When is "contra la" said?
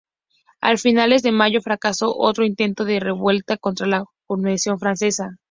3.57-4.05